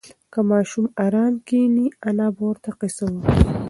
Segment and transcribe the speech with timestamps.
[0.31, 3.35] که ماشوم ارام کښېني، انا به ورته قصه وکړي.